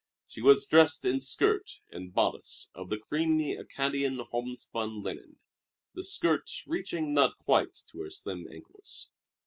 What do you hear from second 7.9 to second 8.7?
to her slim